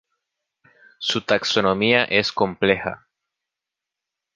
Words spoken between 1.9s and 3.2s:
es compleja.